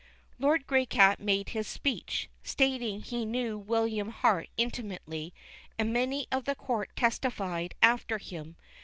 Lord 0.39 0.65
Graycat 0.65 1.19
made 1.19 1.49
his 1.49 1.67
speech, 1.67 2.27
stating 2.43 3.01
he 3.03 3.23
knew 3.23 3.55
William 3.59 4.09
Hart 4.09 4.49
intimately, 4.57 5.31
and 5.77 5.93
many 5.93 6.25
of 6.31 6.45
the 6.45 6.55
court 6.55 6.89
testi 6.95 7.31
fied 7.31 7.75
after 7.83 8.17
him. 8.17 8.55